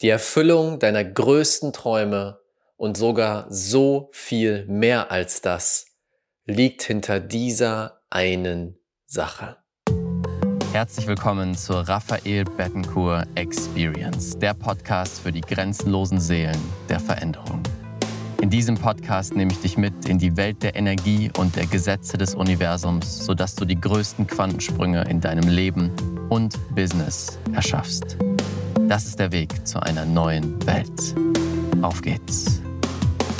Die 0.00 0.10
Erfüllung 0.10 0.78
deiner 0.78 1.02
größten 1.02 1.72
Träume 1.72 2.38
und 2.76 2.96
sogar 2.96 3.46
so 3.50 4.10
viel 4.12 4.64
mehr 4.66 5.10
als 5.10 5.40
das 5.40 5.86
liegt 6.44 6.84
hinter 6.84 7.18
dieser 7.18 8.02
einen 8.08 8.78
Sache. 9.06 9.56
Herzlich 10.70 11.08
willkommen 11.08 11.56
zur 11.56 11.88
Raphael 11.88 12.44
Bettencourt 12.44 13.26
Experience, 13.34 14.38
der 14.38 14.54
Podcast 14.54 15.18
für 15.18 15.32
die 15.32 15.40
grenzenlosen 15.40 16.20
Seelen 16.20 16.60
der 16.88 17.00
Veränderung. 17.00 17.64
In 18.40 18.50
diesem 18.50 18.76
Podcast 18.76 19.34
nehme 19.34 19.50
ich 19.50 19.58
dich 19.58 19.76
mit 19.76 20.08
in 20.08 20.18
die 20.18 20.36
Welt 20.36 20.62
der 20.62 20.76
Energie 20.76 21.32
und 21.36 21.56
der 21.56 21.66
Gesetze 21.66 22.16
des 22.16 22.36
Universums, 22.36 23.26
sodass 23.26 23.56
du 23.56 23.64
die 23.64 23.80
größten 23.80 24.28
Quantensprünge 24.28 25.02
in 25.10 25.20
deinem 25.20 25.48
Leben 25.48 25.90
und 26.28 26.54
Business 26.72 27.36
erschaffst. 27.52 28.16
Das 28.88 29.06
ist 29.06 29.18
der 29.18 29.32
Weg 29.32 29.66
zu 29.66 29.80
einer 29.80 30.04
neuen 30.04 30.64
Welt. 30.66 31.14
Auf 31.82 32.02
geht's. 32.02 32.60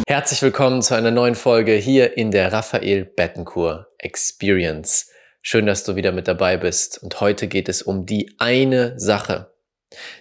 Herzlich 0.07 0.43
willkommen 0.43 0.83
zu 0.83 0.95
einer 0.95 1.11
neuen 1.11 1.35
Folge 1.35 1.73
hier 1.73 2.17
in 2.17 2.31
der 2.31 2.53
Raphael 2.53 3.05
Bettencourt 3.05 3.87
Experience. 3.99 5.11
Schön, 5.43 5.67
dass 5.67 5.85
du 5.85 5.97
wieder 5.97 6.13
mit 6.13 6.29
dabei 6.29 6.57
bist. 6.57 7.03
Und 7.03 7.21
heute 7.21 7.49
geht 7.49 7.69
es 7.69 7.83
um 7.83 8.07
die 8.07 8.35
eine 8.39 8.99
Sache. 8.99 9.53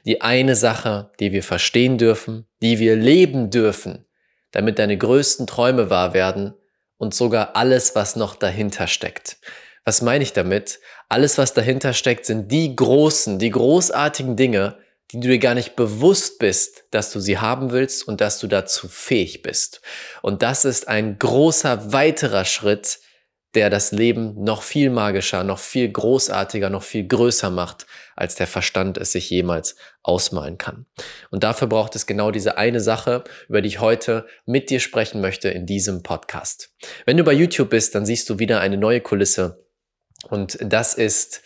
Die 0.06 0.22
eine 0.22 0.56
Sache, 0.56 1.12
die 1.20 1.32
wir 1.32 1.44
verstehen 1.44 1.98
dürfen, 1.98 2.48
die 2.62 2.80
wir 2.80 2.96
leben 2.96 3.50
dürfen, 3.50 4.06
damit 4.52 4.80
deine 4.80 4.98
größten 4.98 5.48
Träume 5.48 5.90
wahr 5.90 6.14
werden 6.14 6.54
und 6.98 7.14
sogar 7.14 7.56
alles, 7.56 7.96
was 7.96 8.16
noch 8.16 8.36
dahinter 8.36 8.88
steckt. 8.88 9.38
Was 9.86 10.02
meine 10.02 10.24
ich 10.24 10.34
damit? 10.34 10.80
Alles, 11.08 11.38
was 11.38 11.54
dahinter 11.54 11.94
steckt, 11.94 12.26
sind 12.26 12.52
die 12.52 12.76
großen, 12.76 13.40
die 13.40 13.52
großartigen 13.52 14.36
Dinge, 14.36 14.78
die 15.12 15.20
du 15.20 15.28
dir 15.28 15.40
gar 15.40 15.54
nicht 15.54 15.76
bewusst 15.76 16.40
bist, 16.40 16.86
dass 16.92 17.12
du 17.12 17.20
sie 17.20 17.38
haben 17.38 17.72
willst 17.72 18.08
und 18.08 18.20
dass 18.20 18.40
du 18.40 18.48
dazu 18.48 18.88
fähig 18.88 19.42
bist. 19.42 19.82
Und 20.22 20.42
das 20.42 20.66
ist 20.66 20.88
ein 20.88 21.18
großer 21.18 21.94
weiterer 21.94 22.46
Schritt, 22.46 23.00
der 23.56 23.70
das 23.70 23.92
Leben 23.92 24.44
noch 24.44 24.62
viel 24.62 24.90
magischer, 24.90 25.44
noch 25.44 25.60
viel 25.60 25.90
großartiger, 25.90 26.70
noch 26.70 26.84
viel 26.84 27.08
größer 27.08 27.50
macht, 27.50 27.88
als 28.16 28.36
der 28.36 28.46
Verstand 28.46 28.98
es 28.98 29.14
sich 29.14 29.30
jemals 29.30 29.78
ausmalen 30.04 30.58
kann. 30.58 30.86
Und 31.32 31.44
dafür 31.44 31.68
braucht 31.68 31.96
es 31.96 32.06
genau 32.06 32.32
diese 32.32 32.58
eine 32.58 32.82
Sache, 32.82 33.24
über 33.48 33.62
die 33.62 33.70
ich 33.70 33.80
heute 33.80 34.28
mit 34.46 34.70
dir 34.70 34.80
sprechen 34.80 35.22
möchte 35.22 35.50
in 35.50 35.66
diesem 35.66 36.04
Podcast. 36.04 36.72
Wenn 37.06 37.18
du 37.18 37.24
bei 37.24 37.34
YouTube 37.34 37.70
bist, 37.70 37.96
dann 37.96 38.06
siehst 38.06 38.30
du 38.30 38.38
wieder 38.38 38.60
eine 38.60 38.78
neue 38.78 39.02
Kulisse. 39.02 39.66
Und 40.30 40.58
das 40.62 40.94
ist 40.94 41.42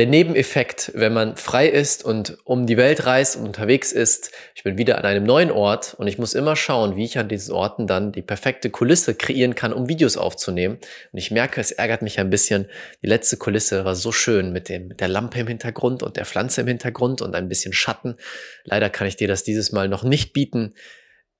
der 0.00 0.06
Nebeneffekt, 0.06 0.92
wenn 0.94 1.12
man 1.12 1.36
frei 1.36 1.68
ist 1.68 2.06
und 2.06 2.38
um 2.44 2.64
die 2.64 2.78
Welt 2.78 3.04
reist 3.04 3.36
und 3.36 3.44
unterwegs 3.44 3.92
ist, 3.92 4.30
ich 4.54 4.62
bin 4.62 4.78
wieder 4.78 4.96
an 4.96 5.04
einem 5.04 5.24
neuen 5.24 5.50
Ort 5.50 5.92
und 5.92 6.06
ich 6.06 6.16
muss 6.16 6.32
immer 6.32 6.56
schauen, 6.56 6.96
wie 6.96 7.04
ich 7.04 7.18
an 7.18 7.28
diesen 7.28 7.52
Orten 7.52 7.86
dann 7.86 8.10
die 8.10 8.22
perfekte 8.22 8.70
Kulisse 8.70 9.14
kreieren 9.14 9.54
kann, 9.54 9.74
um 9.74 9.90
Videos 9.90 10.16
aufzunehmen. 10.16 10.78
Und 11.12 11.18
ich 11.18 11.30
merke, 11.30 11.60
es 11.60 11.70
ärgert 11.70 12.00
mich 12.00 12.18
ein 12.18 12.30
bisschen. 12.30 12.64
Die 13.02 13.08
letzte 13.08 13.36
Kulisse 13.36 13.84
war 13.84 13.94
so 13.94 14.10
schön 14.10 14.54
mit, 14.54 14.70
dem, 14.70 14.88
mit 14.88 15.00
der 15.00 15.08
Lampe 15.08 15.38
im 15.38 15.48
Hintergrund 15.48 16.02
und 16.02 16.16
der 16.16 16.24
Pflanze 16.24 16.62
im 16.62 16.66
Hintergrund 16.66 17.20
und 17.20 17.34
ein 17.34 17.50
bisschen 17.50 17.74
Schatten. 17.74 18.16
Leider 18.64 18.88
kann 18.88 19.06
ich 19.06 19.16
dir 19.16 19.28
das 19.28 19.44
dieses 19.44 19.70
Mal 19.70 19.90
noch 19.90 20.02
nicht 20.02 20.32
bieten. 20.32 20.72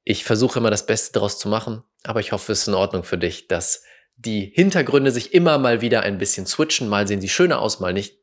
Ich 0.05 0.22
versuche 0.22 0.58
immer 0.58 0.70
das 0.70 0.84
Beste 0.84 1.14
daraus 1.14 1.38
zu 1.38 1.48
machen, 1.48 1.83
aber 2.03 2.20
ich 2.20 2.33
hoffe, 2.33 2.53
es 2.53 2.61
ist 2.61 2.69
in 2.69 2.75
Ordnung 2.75 3.05
für 3.05 3.16
dich, 3.16 3.48
dass 3.48 3.84
die 4.16 4.53
Hintergründe 4.55 5.12
sich 5.12 5.33
immer 5.33 5.56
mal 5.56 5.81
wieder 5.81 6.03
ein 6.03 6.19
bisschen 6.19 6.44
switchen. 6.44 6.88
Mal 6.88 7.08
sehen 7.08 7.22
sie 7.22 7.31
schöner 7.31 7.62
aus, 7.62 7.81
mal 7.81 7.94
nicht 7.94 8.19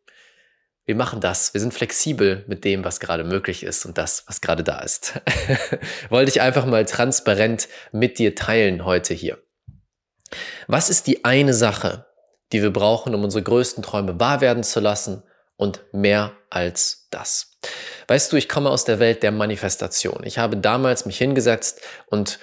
wir 0.88 0.96
machen 0.96 1.20
das. 1.20 1.54
Wir 1.54 1.60
sind 1.60 1.74
flexibel 1.74 2.46
mit 2.48 2.64
dem, 2.64 2.86
was 2.86 3.02
gerade 3.02 3.26
möglich 3.26 3.62
ist 3.62 3.86
und 3.86 3.98
das, 3.98 4.24
was 4.26 4.40
gerade 4.40 4.64
da 4.64 4.80
ist. 4.80 5.20
Wollte 6.10 6.32
ich 6.32 6.40
einfach 6.40 6.66
mal 6.66 6.86
transparent 6.86 7.68
mit 7.92 8.18
dir 8.20 8.36
teilen 8.36 8.86
heute 8.86 9.14
hier. 9.14 9.38
Was 10.68 10.90
ist 10.90 11.08
die 11.08 11.26
eine 11.26 11.54
Sache, 11.54 12.06
die 12.54 12.64
wir 12.64 12.72
brauchen, 12.72 13.14
um 13.14 13.26
unsere 13.26 13.44
größten 13.44 13.84
Träume 13.84 14.18
wahr 14.18 14.40
werden 14.40 14.64
zu 14.64 14.80
lassen 14.80 15.24
und 15.58 15.84
mehr 15.92 16.32
als 16.50 17.10
das? 17.12 17.58
Weißt 18.08 18.32
du, 18.32 18.38
ich 18.38 18.48
komme 18.48 18.70
aus 18.70 18.86
der 18.86 19.00
Welt 19.00 19.24
der 19.24 19.34
Manifestation. 19.34 20.22
Ich 20.24 20.38
habe 20.38 20.56
damals 20.56 21.06
mich 21.06 21.18
hingesetzt 21.18 21.82
und 22.06 22.40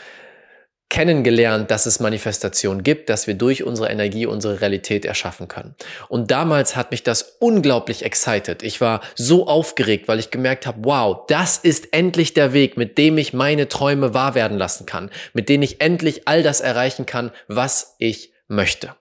kennengelernt, 0.94 1.72
dass 1.72 1.86
es 1.86 1.98
Manifestation 1.98 2.84
gibt, 2.84 3.08
dass 3.08 3.26
wir 3.26 3.34
durch 3.34 3.64
unsere 3.64 3.90
Energie 3.90 4.26
unsere 4.26 4.60
Realität 4.60 5.04
erschaffen 5.04 5.48
können. 5.48 5.74
Und 6.08 6.30
damals 6.30 6.76
hat 6.76 6.92
mich 6.92 7.02
das 7.02 7.34
unglaublich 7.40 8.04
excited. 8.04 8.62
Ich 8.62 8.80
war 8.80 9.00
so 9.16 9.48
aufgeregt, 9.48 10.06
weil 10.06 10.20
ich 10.20 10.30
gemerkt 10.30 10.68
habe, 10.68 10.78
wow, 10.82 11.26
das 11.26 11.58
ist 11.58 11.92
endlich 11.92 12.32
der 12.32 12.52
Weg, 12.52 12.76
mit 12.76 12.96
dem 12.96 13.18
ich 13.18 13.32
meine 13.32 13.66
Träume 13.66 14.14
wahr 14.14 14.36
werden 14.36 14.56
lassen 14.56 14.86
kann, 14.86 15.10
mit 15.32 15.48
dem 15.48 15.62
ich 15.62 15.80
endlich 15.80 16.28
all 16.28 16.44
das 16.44 16.60
erreichen 16.60 17.06
kann, 17.06 17.32
was 17.48 17.96
ich 17.98 18.32
möchte. 18.46 18.94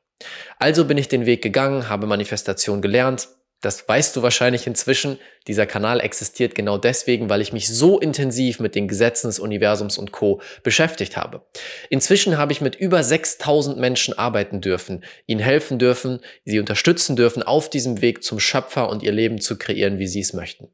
Also 0.58 0.86
bin 0.86 0.98
ich 0.98 1.10
den 1.10 1.28
Weg 1.28 1.44
gegangen, 1.44 1.90
habe 1.90 2.08
Manifestation 2.08 2.82
gelernt, 2.82 3.28
das 3.64 3.88
weißt 3.88 4.16
du 4.16 4.22
wahrscheinlich 4.22 4.68
inzwischen. 4.68 5.20
Dieser 5.48 5.66
Kanal 5.66 6.02
existiert 6.02 6.54
genau 6.54 6.78
deswegen, 6.78 7.30
weil 7.30 7.42
ich 7.42 7.54
mich 7.54 7.70
so 7.70 7.98
intensiv 7.98 8.60
mit 8.60 8.76
den 8.76 8.90
Gesetzen 8.90 9.28
des 9.28 9.40
Universums 9.40 9.98
und 9.98 10.12
Co. 10.12 10.42
beschäftigt 10.64 11.16
habe. 11.16 11.42
Inzwischen 11.90 12.38
habe 12.38 12.52
ich 12.52 12.60
mit 12.60 12.76
über 12.76 13.04
6000 13.04 13.78
Menschen 13.78 14.18
arbeiten 14.18 14.60
dürfen, 14.60 15.04
ihnen 15.28 15.40
helfen 15.40 15.80
dürfen, 15.80 16.20
sie 16.44 16.60
unterstützen 16.60 17.16
dürfen, 17.16 17.42
auf 17.42 17.70
diesem 17.70 18.02
Weg 18.02 18.24
zum 18.24 18.40
Schöpfer 18.40 18.90
und 18.90 19.02
ihr 19.02 19.14
Leben 19.14 19.40
zu 19.40 19.58
kreieren, 19.58 19.98
wie 19.98 20.08
sie 20.08 20.20
es 20.20 20.34
möchten. 20.34 20.68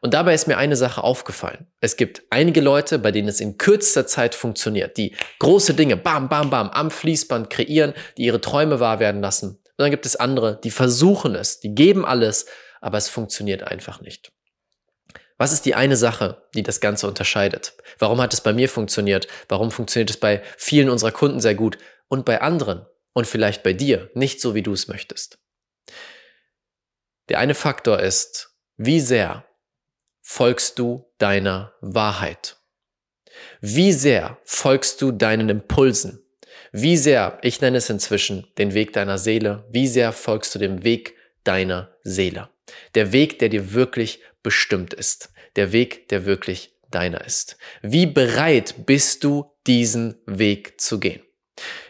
Und 0.00 0.14
dabei 0.14 0.32
ist 0.32 0.46
mir 0.46 0.58
eine 0.58 0.76
Sache 0.76 1.02
aufgefallen. 1.02 1.66
Es 1.80 1.96
gibt 1.96 2.22
einige 2.30 2.60
Leute, 2.60 3.00
bei 3.00 3.10
denen 3.10 3.26
es 3.26 3.40
in 3.40 3.58
kürzester 3.58 4.06
Zeit 4.06 4.36
funktioniert, 4.36 4.96
die 4.96 5.16
große 5.40 5.74
Dinge, 5.74 5.96
bam, 5.96 6.28
bam, 6.28 6.50
bam, 6.50 6.70
am 6.70 6.92
Fließband 6.92 7.50
kreieren, 7.50 7.94
die 8.16 8.26
ihre 8.26 8.40
Träume 8.40 8.78
wahr 8.78 9.00
werden 9.00 9.20
lassen. 9.20 9.58
Und 9.78 9.84
dann 9.84 9.90
gibt 9.92 10.06
es 10.06 10.16
andere, 10.16 10.60
die 10.62 10.72
versuchen 10.72 11.36
es, 11.36 11.60
die 11.60 11.72
geben 11.72 12.04
alles, 12.04 12.46
aber 12.80 12.98
es 12.98 13.08
funktioniert 13.08 13.62
einfach 13.62 14.00
nicht. 14.00 14.32
Was 15.36 15.52
ist 15.52 15.66
die 15.66 15.76
eine 15.76 15.96
Sache, 15.96 16.42
die 16.54 16.64
das 16.64 16.80
Ganze 16.80 17.06
unterscheidet? 17.06 17.74
Warum 18.00 18.20
hat 18.20 18.34
es 18.34 18.40
bei 18.40 18.52
mir 18.52 18.68
funktioniert? 18.68 19.28
Warum 19.48 19.70
funktioniert 19.70 20.10
es 20.10 20.16
bei 20.16 20.42
vielen 20.56 20.90
unserer 20.90 21.12
Kunden 21.12 21.40
sehr 21.40 21.54
gut 21.54 21.78
und 22.08 22.24
bei 22.24 22.40
anderen 22.40 22.86
und 23.12 23.28
vielleicht 23.28 23.62
bei 23.62 23.72
dir 23.72 24.10
nicht 24.14 24.40
so, 24.40 24.56
wie 24.56 24.62
du 24.62 24.72
es 24.72 24.88
möchtest? 24.88 25.38
Der 27.28 27.38
eine 27.38 27.54
Faktor 27.54 28.00
ist, 28.00 28.56
wie 28.76 29.00
sehr 29.00 29.46
folgst 30.20 30.80
du 30.80 31.08
deiner 31.18 31.72
Wahrheit? 31.80 32.56
Wie 33.60 33.92
sehr 33.92 34.38
folgst 34.44 35.00
du 35.02 35.12
deinen 35.12 35.48
Impulsen? 35.48 36.27
Wie 36.72 36.96
sehr, 36.96 37.38
ich 37.42 37.60
nenne 37.60 37.78
es 37.78 37.88
inzwischen 37.88 38.46
den 38.58 38.74
Weg 38.74 38.92
deiner 38.92 39.18
Seele, 39.18 39.66
wie 39.70 39.86
sehr 39.86 40.12
folgst 40.12 40.54
du 40.54 40.58
dem 40.58 40.84
Weg 40.84 41.14
deiner 41.44 41.96
Seele? 42.02 42.50
Der 42.94 43.12
Weg, 43.12 43.38
der 43.38 43.48
dir 43.48 43.72
wirklich 43.72 44.20
bestimmt 44.42 44.94
ist. 44.94 45.32
Der 45.56 45.72
Weg, 45.72 46.08
der 46.08 46.26
wirklich 46.26 46.74
deiner 46.90 47.24
ist. 47.24 47.56
Wie 47.82 48.06
bereit 48.06 48.86
bist 48.86 49.24
du, 49.24 49.50
diesen 49.66 50.20
Weg 50.26 50.80
zu 50.80 51.00
gehen? 51.00 51.22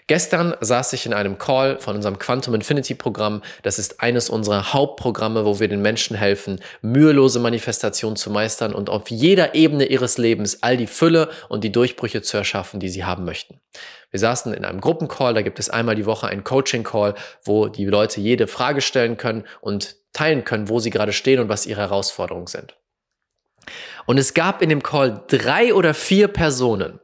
Gestern 0.09 0.57
saß 0.59 0.95
ich 0.95 1.05
in 1.05 1.13
einem 1.13 1.37
Call 1.37 1.79
von 1.81 1.95
unserem 1.95 2.19
Quantum 2.19 2.55
Infinity 2.55 2.95
Programm. 2.95 3.43
Das 3.63 3.79
ist 3.79 4.01
eines 4.01 4.31
unserer 4.31 4.73
Hauptprogramme, 4.73 5.45
wo 5.45 5.61
wir 5.61 5.69
den 5.69 5.83
Menschen 5.83 6.17
helfen, 6.17 6.61
mühelose 6.81 7.39
Manifestation 7.41 8.17
zu 8.17 8.31
meistern 8.31 8.75
und 8.75 8.89
auf 8.89 9.11
jeder 9.11 9.55
Ebene 9.55 9.85
ihres 9.85 10.17
Lebens 10.17 10.63
all 10.63 10.79
die 10.79 10.87
Fülle 10.87 11.29
und 11.51 11.63
die 11.63 11.73
Durchbrüche 11.73 12.23
zu 12.23 12.39
erschaffen, 12.39 12.81
die 12.81 12.89
sie 12.89 13.05
haben 13.05 13.27
möchten. 13.27 13.61
Wir 14.11 14.19
saßen 14.19 14.55
in 14.55 14.65
einem 14.65 14.81
Gruppencall, 14.81 15.35
da 15.35 15.43
gibt 15.43 15.59
es 15.59 15.69
einmal 15.69 15.95
die 15.95 16.07
Woche 16.07 16.27
einen 16.27 16.43
Coaching-Call, 16.43 17.15
wo 17.45 17.69
die 17.69 17.85
Leute 17.85 18.23
jede 18.23 18.47
Frage 18.47 18.81
stellen 18.81 19.19
können 19.19 19.45
und 19.61 19.97
teilen 20.15 20.45
können, 20.45 20.71
wo 20.71 20.81
sie 20.81 20.89
gerade 20.89 21.13
stehen 21.13 21.39
und 21.39 21.51
was 21.51 21.67
ihre 21.67 21.83
Herausforderungen 21.83 22.47
sind. 22.47 22.79
Und 24.07 24.17
es 24.17 24.33
gab 24.33 24.63
in 24.63 24.71
dem 24.71 24.83
Call 24.83 25.23
drei 25.29 25.75
oder 25.75 25.93
vier 25.93 26.29
Personen, 26.29 26.99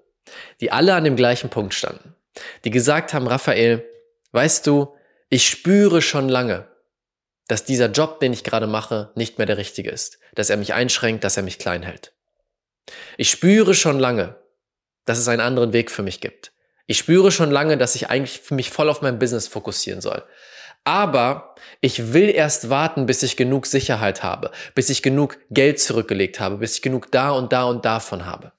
die 0.63 0.73
alle 0.73 0.95
an 0.95 1.05
dem 1.05 1.17
gleichen 1.17 1.51
Punkt 1.51 1.75
standen 1.75 2.15
die 2.65 2.71
gesagt 2.71 3.15
haben, 3.15 3.27
Raphael, 3.27 3.85
weißt 4.33 4.67
du, 4.67 4.95
ich 5.29 5.49
spüre 5.49 6.03
schon 6.03 6.29
lange, 6.29 6.69
dass 7.49 7.65
dieser 7.65 7.91
Job, 7.91 8.21
den 8.21 8.33
ich 8.33 8.45
gerade 8.45 8.67
mache, 8.67 9.11
nicht 9.15 9.39
mehr 9.39 9.47
der 9.47 9.59
richtige 9.59 9.91
ist, 9.91 10.19
dass 10.35 10.51
er 10.51 10.57
mich 10.57 10.75
einschränkt, 10.75 11.25
dass 11.25 11.37
er 11.37 11.43
mich 11.43 11.59
klein 11.59 11.83
hält. 11.83 12.13
Ich 13.17 13.31
spüre 13.31 13.75
schon 13.75 13.99
lange, 13.99 14.37
dass 15.05 15.19
es 15.19 15.29
einen 15.29 15.41
anderen 15.41 15.73
Weg 15.73 15.91
für 15.91 16.03
mich 16.03 16.21
gibt. 16.21 16.53
Ich 16.87 16.99
spüre 16.99 17.33
schon 17.33 17.51
lange, 17.51 17.79
dass 17.79 17.95
ich 17.95 18.11
eigentlich 18.11 18.51
mich 18.51 18.71
voll 18.71 18.89
auf 18.89 19.03
mein 19.03 19.19
Business 19.19 19.49
fokussieren 19.49 20.01
soll. 20.01 20.23
Aber 20.85 21.55
ich 21.81 22.13
will 22.13 22.29
erst 22.29 22.69
warten, 22.69 23.07
bis 23.07 23.23
ich 23.23 23.37
genug 23.37 23.67
Sicherheit 23.67 24.23
habe, 24.23 24.51
bis 24.75 24.91
ich 24.91 25.03
genug 25.03 25.39
Geld 25.51 25.81
zurückgelegt 25.81 26.41
habe, 26.41 26.59
bis 26.59 26.77
ich 26.77 26.83
genug 26.83 27.11
da 27.11 27.31
und 27.31 27.53
da 27.53 27.65
und 27.65 27.87
davon 27.87 28.27
habe. 28.27 28.53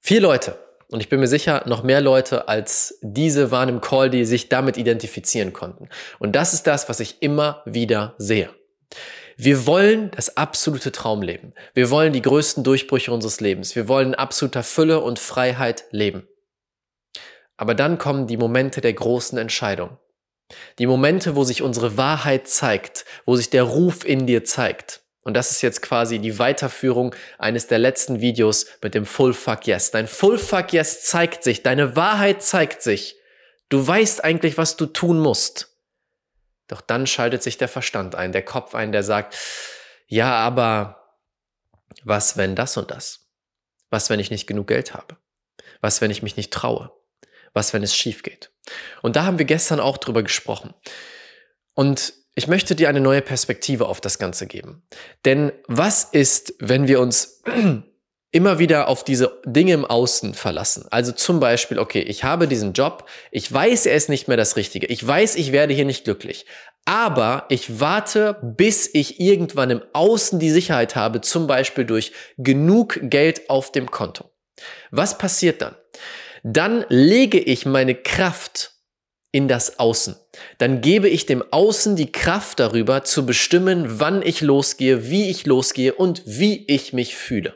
Vier 0.00 0.20
Leute 0.20 0.58
und 0.92 1.00
ich 1.00 1.08
bin 1.08 1.20
mir 1.20 1.26
sicher, 1.26 1.62
noch 1.66 1.82
mehr 1.82 2.00
Leute 2.00 2.48
als 2.48 2.98
diese 3.00 3.50
waren 3.50 3.70
im 3.70 3.80
Call, 3.80 4.10
die 4.10 4.24
sich 4.26 4.50
damit 4.50 4.76
identifizieren 4.76 5.52
konnten. 5.52 5.88
Und 6.18 6.36
das 6.36 6.52
ist 6.52 6.66
das, 6.66 6.88
was 6.88 7.00
ich 7.00 7.22
immer 7.22 7.62
wieder 7.64 8.14
sehe. 8.18 8.50
Wir 9.38 9.66
wollen 9.66 10.10
das 10.14 10.36
absolute 10.36 10.92
Traumleben. 10.92 11.54
Wir 11.72 11.90
wollen 11.90 12.12
die 12.12 12.20
größten 12.20 12.62
Durchbrüche 12.62 13.10
unseres 13.10 13.40
Lebens. 13.40 13.74
Wir 13.74 13.88
wollen 13.88 14.08
in 14.08 14.14
absoluter 14.14 14.62
Fülle 14.62 15.00
und 15.00 15.18
Freiheit 15.18 15.84
leben. 15.90 16.28
Aber 17.56 17.74
dann 17.74 17.96
kommen 17.96 18.26
die 18.26 18.36
Momente 18.36 18.80
der 18.82 18.92
großen 18.92 19.38
Entscheidung. 19.38 19.98
Die 20.78 20.86
Momente, 20.86 21.36
wo 21.36 21.44
sich 21.44 21.62
unsere 21.62 21.96
Wahrheit 21.96 22.48
zeigt, 22.48 23.06
wo 23.24 23.36
sich 23.36 23.48
der 23.48 23.62
Ruf 23.62 24.04
in 24.04 24.26
dir 24.26 24.44
zeigt. 24.44 25.01
Und 25.22 25.34
das 25.34 25.50
ist 25.52 25.62
jetzt 25.62 25.82
quasi 25.82 26.18
die 26.18 26.38
Weiterführung 26.38 27.14
eines 27.38 27.68
der 27.68 27.78
letzten 27.78 28.20
Videos 28.20 28.66
mit 28.82 28.94
dem 28.94 29.06
Full 29.06 29.34
Fuck 29.34 29.66
Yes. 29.66 29.92
Dein 29.92 30.08
Full 30.08 30.38
Fuck 30.38 30.72
Yes 30.72 31.04
zeigt 31.04 31.44
sich, 31.44 31.62
deine 31.62 31.94
Wahrheit 31.94 32.42
zeigt 32.42 32.82
sich. 32.82 33.16
Du 33.68 33.86
weißt 33.86 34.24
eigentlich, 34.24 34.58
was 34.58 34.76
du 34.76 34.86
tun 34.86 35.20
musst. 35.20 35.76
Doch 36.66 36.80
dann 36.80 37.06
schaltet 37.06 37.42
sich 37.42 37.56
der 37.56 37.68
Verstand 37.68 38.14
ein, 38.14 38.32
der 38.32 38.44
Kopf 38.44 38.74
ein, 38.74 38.92
der 38.92 39.02
sagt, 39.02 39.36
ja, 40.06 40.34
aber 40.34 41.02
was, 42.04 42.36
wenn 42.36 42.56
das 42.56 42.76
und 42.76 42.90
das? 42.90 43.28
Was, 43.90 44.10
wenn 44.10 44.20
ich 44.20 44.30
nicht 44.30 44.46
genug 44.46 44.68
Geld 44.68 44.94
habe? 44.94 45.16
Was, 45.80 46.00
wenn 46.00 46.10
ich 46.10 46.22
mich 46.22 46.36
nicht 46.36 46.52
traue? 46.52 46.90
Was, 47.52 47.72
wenn 47.72 47.82
es 47.82 47.94
schief 47.94 48.22
geht? 48.22 48.50
Und 49.02 49.16
da 49.16 49.24
haben 49.24 49.38
wir 49.38 49.44
gestern 49.44 49.80
auch 49.80 49.98
drüber 49.98 50.22
gesprochen. 50.22 50.74
Und 51.74 52.14
ich 52.34 52.48
möchte 52.48 52.74
dir 52.74 52.88
eine 52.88 53.00
neue 53.00 53.22
Perspektive 53.22 53.86
auf 53.86 54.00
das 54.00 54.18
Ganze 54.18 54.46
geben. 54.46 54.82
Denn 55.24 55.52
was 55.66 56.04
ist, 56.04 56.54
wenn 56.58 56.88
wir 56.88 57.00
uns 57.00 57.42
immer 58.30 58.58
wieder 58.58 58.88
auf 58.88 59.04
diese 59.04 59.40
Dinge 59.44 59.74
im 59.74 59.84
Außen 59.84 60.34
verlassen? 60.34 60.86
Also 60.90 61.12
zum 61.12 61.40
Beispiel, 61.40 61.78
okay, 61.78 62.00
ich 62.00 62.24
habe 62.24 62.48
diesen 62.48 62.72
Job, 62.72 63.08
ich 63.30 63.52
weiß, 63.52 63.86
er 63.86 63.96
ist 63.96 64.08
nicht 64.08 64.28
mehr 64.28 64.36
das 64.36 64.56
Richtige, 64.56 64.86
ich 64.86 65.06
weiß, 65.06 65.36
ich 65.36 65.52
werde 65.52 65.74
hier 65.74 65.84
nicht 65.84 66.04
glücklich, 66.04 66.46
aber 66.84 67.44
ich 67.48 67.80
warte, 67.80 68.38
bis 68.42 68.90
ich 68.92 69.20
irgendwann 69.20 69.70
im 69.70 69.82
Außen 69.92 70.38
die 70.38 70.50
Sicherheit 70.50 70.96
habe, 70.96 71.20
zum 71.20 71.46
Beispiel 71.46 71.84
durch 71.84 72.12
genug 72.38 72.98
Geld 73.02 73.50
auf 73.50 73.70
dem 73.70 73.90
Konto. 73.90 74.30
Was 74.90 75.18
passiert 75.18 75.62
dann? 75.62 75.76
Dann 76.42 76.84
lege 76.88 77.38
ich 77.38 77.66
meine 77.66 77.94
Kraft 77.94 78.72
in 79.32 79.48
das 79.48 79.78
Außen. 79.78 80.16
Dann 80.58 80.80
gebe 80.82 81.08
ich 81.08 81.26
dem 81.26 81.42
Außen 81.50 81.96
die 81.96 82.12
Kraft 82.12 82.60
darüber 82.60 83.02
zu 83.02 83.26
bestimmen, 83.26 83.98
wann 83.98 84.22
ich 84.22 84.42
losgehe, 84.42 85.10
wie 85.10 85.30
ich 85.30 85.46
losgehe 85.46 85.94
und 85.94 86.22
wie 86.26 86.64
ich 86.66 86.92
mich 86.92 87.16
fühle. 87.16 87.54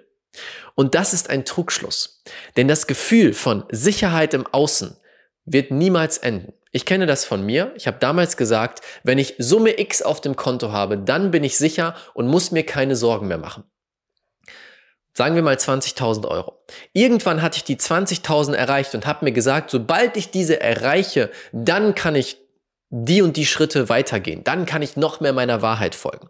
Und 0.74 0.94
das 0.94 1.12
ist 1.12 1.30
ein 1.30 1.44
Trugschluss. 1.44 2.22
Denn 2.56 2.66
das 2.66 2.86
Gefühl 2.86 3.34
von 3.34 3.64
Sicherheit 3.70 4.34
im 4.34 4.46
Außen 4.46 4.96
wird 5.44 5.70
niemals 5.70 6.18
enden. 6.18 6.52
Ich 6.72 6.84
kenne 6.84 7.06
das 7.06 7.24
von 7.24 7.44
mir. 7.44 7.72
Ich 7.76 7.86
habe 7.86 7.98
damals 8.00 8.36
gesagt, 8.36 8.80
wenn 9.02 9.18
ich 9.18 9.34
Summe 9.38 9.78
X 9.80 10.02
auf 10.02 10.20
dem 10.20 10.36
Konto 10.36 10.72
habe, 10.72 10.98
dann 10.98 11.30
bin 11.30 11.44
ich 11.44 11.56
sicher 11.56 11.94
und 12.12 12.26
muss 12.26 12.50
mir 12.50 12.64
keine 12.64 12.96
Sorgen 12.96 13.28
mehr 13.28 13.38
machen. 13.38 13.64
Sagen 15.16 15.34
wir 15.34 15.42
mal 15.42 15.56
20.000 15.56 16.28
Euro. 16.28 16.62
Irgendwann 16.92 17.40
hatte 17.40 17.56
ich 17.56 17.64
die 17.64 17.78
20.000 17.78 18.52
erreicht 18.52 18.94
und 18.94 19.06
habe 19.06 19.24
mir 19.24 19.32
gesagt, 19.32 19.70
sobald 19.70 20.14
ich 20.18 20.30
diese 20.30 20.60
erreiche, 20.60 21.30
dann 21.52 21.94
kann 21.94 22.14
ich 22.14 22.36
die 22.90 23.22
und 23.22 23.38
die 23.38 23.46
Schritte 23.46 23.88
weitergehen. 23.88 24.44
Dann 24.44 24.66
kann 24.66 24.82
ich 24.82 24.98
noch 24.98 25.20
mehr 25.20 25.32
meiner 25.32 25.62
Wahrheit 25.62 25.94
folgen. 25.94 26.28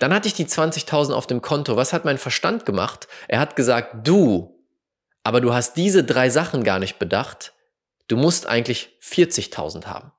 Dann 0.00 0.12
hatte 0.12 0.26
ich 0.26 0.34
die 0.34 0.46
20.000 0.46 1.12
auf 1.12 1.28
dem 1.28 1.42
Konto. 1.42 1.76
Was 1.76 1.92
hat 1.92 2.04
mein 2.04 2.18
Verstand 2.18 2.66
gemacht? 2.66 3.06
Er 3.28 3.38
hat 3.38 3.54
gesagt, 3.54 4.04
du, 4.04 4.60
aber 5.22 5.40
du 5.40 5.54
hast 5.54 5.76
diese 5.76 6.02
drei 6.02 6.28
Sachen 6.28 6.64
gar 6.64 6.80
nicht 6.80 6.98
bedacht. 6.98 7.52
Du 8.08 8.16
musst 8.16 8.48
eigentlich 8.48 8.98
40.000 9.00 9.84
haben. 9.86 10.10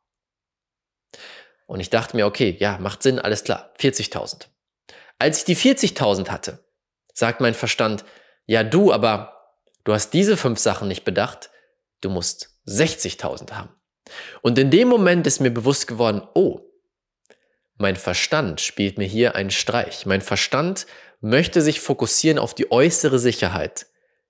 Und 1.66 1.82
ich 1.82 1.90
dachte 1.90 2.16
mir, 2.16 2.28
okay, 2.28 2.56
ja, 2.62 2.78
macht 2.78 3.04
Sinn, 3.04 3.20
alles 3.20 3.44
klar, 3.44 3.74
40.000. 3.78 4.46
Als 5.20 5.40
ich 5.40 5.44
die 5.44 5.58
40.000 5.58 6.30
hatte, 6.30 6.65
sagt 7.16 7.42
mein 7.42 7.56
Verstand, 7.56 8.06
ja 8.46 8.64
du, 8.64 8.94
aber 8.94 9.56
du 9.84 9.94
hast 9.94 10.12
diese 10.12 10.38
fünf 10.38 10.60
Sachen 10.60 10.88
nicht 10.88 11.06
bedacht, 11.06 11.50
du 12.02 12.10
musst 12.12 12.52
60.000 12.68 13.54
haben. 13.54 13.70
Und 14.44 14.60
in 14.60 14.70
dem 14.70 14.88
Moment 14.88 15.26
ist 15.26 15.40
mir 15.40 15.52
bewusst 15.52 15.88
geworden, 15.88 16.22
oh, 16.36 16.60
mein 17.78 17.96
Verstand 17.96 18.62
spielt 18.62 18.98
mir 18.98 19.08
hier 19.08 19.36
einen 19.36 19.50
Streich. 19.50 20.06
Mein 20.06 20.22
Verstand 20.22 20.86
möchte 21.22 21.62
sich 21.62 21.80
fokussieren 21.80 22.38
auf 22.38 22.54
die 22.54 22.72
äußere 22.72 23.18
Sicherheit, 23.18 23.88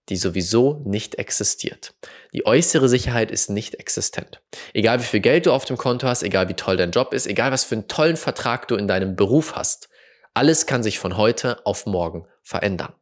die 0.10 0.16
sowieso 0.16 0.82
nicht 0.86 1.16
existiert. 1.16 1.94
Die 2.34 2.46
äußere 2.46 2.88
Sicherheit 2.88 3.32
ist 3.32 3.50
nicht 3.50 3.76
existent. 3.76 4.42
Egal 4.74 5.00
wie 5.00 5.06
viel 5.06 5.20
Geld 5.20 5.46
du 5.46 5.52
auf 5.52 5.66
dem 5.66 5.78
Konto 5.78 6.08
hast, 6.08 6.24
egal 6.24 6.48
wie 6.50 6.54
toll 6.54 6.78
dein 6.78 6.92
Job 6.92 7.14
ist, 7.14 7.28
egal 7.28 7.52
was 7.52 7.64
für 7.64 7.76
einen 7.76 7.88
tollen 7.88 8.18
Vertrag 8.18 8.68
du 8.68 8.76
in 8.76 8.88
deinem 8.88 9.16
Beruf 9.16 9.56
hast, 9.56 9.90
alles 10.36 10.66
kann 10.66 10.84
sich 10.84 11.00
von 11.00 11.18
heute 11.18 11.66
auf 11.66 11.86
morgen 11.86 12.28
verändern. 12.44 12.94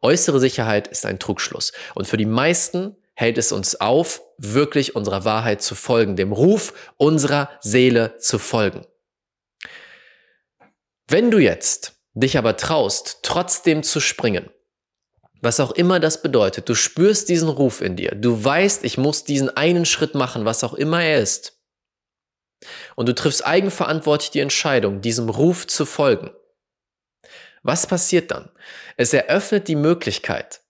Äußere 0.00 0.40
Sicherheit 0.40 0.88
ist 0.88 1.04
ein 1.06 1.18
Trugschluss. 1.18 1.72
Und 1.94 2.06
für 2.06 2.16
die 2.16 2.26
meisten 2.26 2.96
hält 3.14 3.38
es 3.38 3.52
uns 3.52 3.80
auf, 3.80 4.22
wirklich 4.38 4.94
unserer 4.94 5.24
Wahrheit 5.24 5.62
zu 5.62 5.74
folgen, 5.74 6.16
dem 6.16 6.32
Ruf 6.32 6.72
unserer 6.96 7.50
Seele 7.60 8.18
zu 8.18 8.38
folgen. 8.38 8.86
Wenn 11.08 11.30
du 11.30 11.38
jetzt 11.38 11.94
dich 12.14 12.38
aber 12.38 12.56
traust, 12.56 13.20
trotzdem 13.22 13.82
zu 13.82 14.00
springen, 14.00 14.50
was 15.40 15.60
auch 15.60 15.72
immer 15.72 16.00
das 16.00 16.22
bedeutet, 16.22 16.68
du 16.68 16.74
spürst 16.74 17.28
diesen 17.28 17.48
Ruf 17.48 17.80
in 17.80 17.96
dir, 17.96 18.12
du 18.14 18.42
weißt, 18.42 18.84
ich 18.84 18.98
muss 18.98 19.24
diesen 19.24 19.54
einen 19.56 19.84
Schritt 19.84 20.14
machen, 20.14 20.44
was 20.44 20.64
auch 20.64 20.74
immer 20.74 21.02
er 21.02 21.20
ist, 21.20 21.60
und 22.96 23.08
du 23.08 23.14
triffst 23.14 23.46
eigenverantwortlich 23.46 24.30
die 24.30 24.40
Entscheidung, 24.40 25.00
diesem 25.00 25.28
Ruf 25.28 25.66
zu 25.66 25.84
folgen, 25.84 26.30
was 27.66 27.86
passiert 27.86 28.30
dann? 28.30 28.50
Es 28.96 29.12
eröffnet 29.12 29.68
die 29.68 29.76
Möglichkeit, 29.76 30.60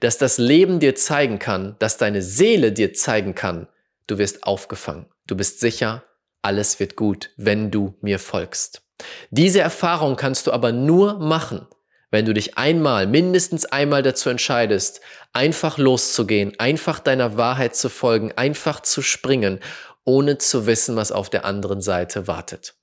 dass 0.00 0.18
das 0.18 0.38
Leben 0.38 0.80
dir 0.80 0.94
zeigen 0.94 1.38
kann, 1.38 1.76
dass 1.78 1.98
deine 1.98 2.22
Seele 2.22 2.72
dir 2.72 2.94
zeigen 2.94 3.34
kann, 3.34 3.68
du 4.06 4.18
wirst 4.18 4.44
aufgefangen, 4.44 5.06
du 5.26 5.36
bist 5.36 5.60
sicher, 5.60 6.04
alles 6.42 6.80
wird 6.80 6.96
gut, 6.96 7.30
wenn 7.36 7.70
du 7.70 7.96
mir 8.00 8.18
folgst. 8.18 8.82
Diese 9.30 9.60
Erfahrung 9.60 10.16
kannst 10.16 10.46
du 10.46 10.52
aber 10.52 10.72
nur 10.72 11.18
machen, 11.18 11.66
wenn 12.10 12.24
du 12.24 12.32
dich 12.32 12.56
einmal, 12.56 13.06
mindestens 13.06 13.66
einmal 13.66 14.02
dazu 14.02 14.30
entscheidest, 14.30 15.00
einfach 15.32 15.76
loszugehen, 15.76 16.58
einfach 16.58 17.00
deiner 17.00 17.36
Wahrheit 17.36 17.76
zu 17.76 17.90
folgen, 17.90 18.32
einfach 18.36 18.80
zu 18.80 19.02
springen, 19.02 19.60
ohne 20.04 20.38
zu 20.38 20.66
wissen, 20.66 20.96
was 20.96 21.12
auf 21.12 21.28
der 21.28 21.44
anderen 21.44 21.82
Seite 21.82 22.26
wartet. 22.28 22.74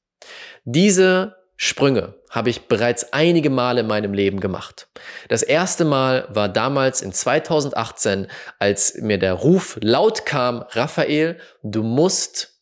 Diese 0.65 1.42
Sprünge 1.63 2.15
habe 2.29 2.49
ich 2.49 2.67
bereits 2.67 3.13
einige 3.13 3.49
Male 3.49 3.81
in 3.81 3.87
meinem 3.87 4.13
Leben 4.13 4.41
gemacht. 4.41 4.89
Das 5.29 5.43
erste 5.43 5.85
Mal 5.85 6.27
war 6.29 6.49
damals 6.49 7.01
in 7.01 7.13
2018, 7.13 8.27
als 8.59 8.95
mir 8.95 9.17
der 9.17 9.33
Ruf 9.33 9.77
laut 9.81 10.25
kam, 10.25 10.65
Raphael, 10.71 11.39
du 11.61 11.83
musst 11.83 12.59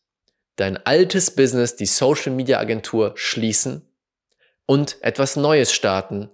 dein 0.54 0.76
altes 0.86 1.34
Business, 1.34 1.74
die 1.74 1.86
Social 1.86 2.32
Media 2.32 2.60
Agentur 2.60 3.12
schließen 3.16 3.88
und 4.66 5.02
etwas 5.02 5.34
Neues 5.34 5.72
starten, 5.72 6.30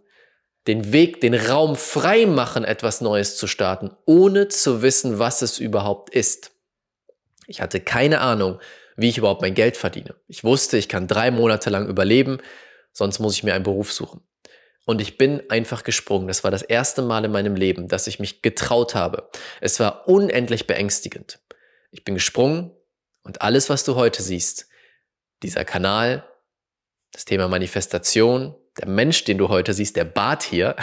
den 0.66 0.92
Weg, 0.92 1.22
den 1.22 1.34
Raum 1.34 1.74
frei 1.74 2.26
machen, 2.26 2.64
etwas 2.64 3.00
Neues 3.00 3.38
zu 3.38 3.46
starten, 3.46 3.96
ohne 4.04 4.48
zu 4.48 4.82
wissen, 4.82 5.18
was 5.18 5.40
es 5.40 5.58
überhaupt 5.58 6.10
ist. 6.10 6.50
Ich 7.46 7.62
hatte 7.62 7.80
keine 7.80 8.20
Ahnung, 8.20 8.60
wie 8.98 9.08
ich 9.08 9.16
überhaupt 9.16 9.42
mein 9.42 9.54
Geld 9.54 9.76
verdiene. 9.76 10.16
Ich 10.26 10.42
wusste, 10.42 10.76
ich 10.76 10.88
kann 10.88 11.06
drei 11.06 11.30
Monate 11.30 11.70
lang 11.70 11.86
überleben, 11.88 12.38
sonst 12.92 13.20
muss 13.20 13.34
ich 13.34 13.44
mir 13.44 13.54
einen 13.54 13.62
Beruf 13.62 13.92
suchen. 13.92 14.20
Und 14.86 15.00
ich 15.00 15.16
bin 15.16 15.48
einfach 15.50 15.84
gesprungen. 15.84 16.26
Das 16.26 16.42
war 16.42 16.50
das 16.50 16.62
erste 16.62 17.02
Mal 17.02 17.24
in 17.24 17.30
meinem 17.30 17.54
Leben, 17.54 17.86
dass 17.86 18.08
ich 18.08 18.18
mich 18.18 18.42
getraut 18.42 18.96
habe. 18.96 19.30
Es 19.60 19.78
war 19.78 20.08
unendlich 20.08 20.66
beängstigend. 20.66 21.38
Ich 21.92 22.04
bin 22.04 22.14
gesprungen 22.14 22.72
und 23.22 23.40
alles, 23.40 23.70
was 23.70 23.84
du 23.84 23.94
heute 23.94 24.20
siehst, 24.20 24.68
dieser 25.44 25.64
Kanal, 25.64 26.28
das 27.12 27.24
Thema 27.24 27.46
Manifestation, 27.46 28.56
der 28.80 28.88
Mensch, 28.88 29.22
den 29.22 29.38
du 29.38 29.48
heute 29.48 29.74
siehst, 29.74 29.94
der 29.94 30.06
Bart 30.06 30.42
hier, 30.42 30.74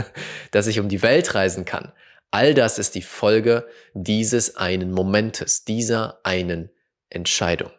dass 0.50 0.66
ich 0.66 0.78
um 0.78 0.90
die 0.90 1.02
Welt 1.02 1.34
reisen 1.34 1.64
kann, 1.64 1.92
all 2.30 2.52
das 2.52 2.78
ist 2.78 2.94
die 2.94 3.02
Folge 3.02 3.66
dieses 3.94 4.56
einen 4.56 4.90
Momentes, 4.90 5.64
dieser 5.64 6.20
einen 6.24 6.70
Entscheidung. 7.14 7.70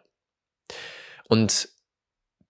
Und 1.28 1.68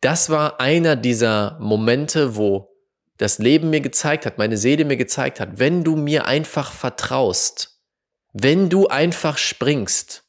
das 0.01 0.29
war 0.31 0.61
einer 0.61 0.97
dieser 0.97 1.57
Momente, 1.61 2.37
wo 2.37 2.71
das 3.17 3.39
Leben 3.39 3.71
mir 3.71 3.81
gezeigt 3.81 4.27
hat, 4.27 4.39
meine 4.39 4.57
Seele 4.57 4.85
mir 4.85 4.97
gezeigt 4.97 5.41
hat, 5.41 5.59
wenn 5.59 5.85
du 5.85 5.97
mir 5.97 6.27
einfach 6.27 6.73
vertraust, 6.73 7.81
wenn 8.33 8.69
du 8.69 8.89
einfach 8.89 9.39
springst, 9.39 10.25